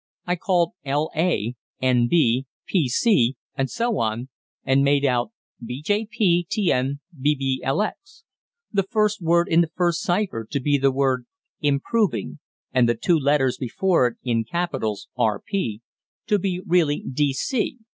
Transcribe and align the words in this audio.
I 0.25 0.35
called 0.35 0.71
'l' 0.83 1.11
'a'; 1.15 1.53
'n' 1.79 2.07
'b'; 2.07 2.45
'p' 2.67 2.87
'c'; 2.89 3.35
and 3.53 3.69
so 3.69 3.99
on, 3.99 4.29
and 4.63 4.83
made 4.83 5.05
out 5.05 5.31
bjptnbblx, 5.63 8.23
the 8.73 8.87
first 8.89 9.21
word 9.21 9.47
in 9.47 9.61
the 9.61 9.69
first 9.75 10.01
cypher, 10.01 10.47
to 10.49 10.59
be 10.59 10.79
the 10.79 10.91
word 10.91 11.27
'improving,' 11.59 12.39
and 12.73 12.89
the 12.89 12.95
two 12.95 13.19
letters 13.19 13.57
before 13.59 14.07
it 14.07 14.17
in 14.23 14.43
capitals 14.43 15.07
'R.P.' 15.19 15.83
to 16.25 16.39
be 16.39 16.59
really 16.65 17.03
'D.C.' 17.07 17.77